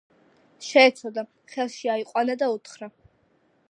შეეცოდა, 0.67 1.25
ხელში 1.53 1.93
აიყვანა 1.99 2.41
და 2.43 2.53
უთხრა 2.59 2.95